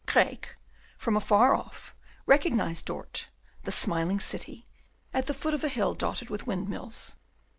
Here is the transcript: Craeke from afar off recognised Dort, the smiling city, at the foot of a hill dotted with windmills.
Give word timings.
Craeke 0.07 0.55
from 0.97 1.15
afar 1.15 1.53
off 1.53 1.93
recognised 2.25 2.85
Dort, 2.85 3.27
the 3.65 3.71
smiling 3.71 4.19
city, 4.19 4.65
at 5.13 5.27
the 5.27 5.33
foot 5.35 5.53
of 5.53 5.63
a 5.63 5.69
hill 5.69 5.93
dotted 5.93 6.31
with 6.31 6.47
windmills. 6.47 7.17